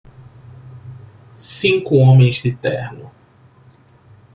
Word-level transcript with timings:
Cinco 1.57 1.97
homens 2.01 2.41
de 2.41 2.53
terno. 2.67 3.11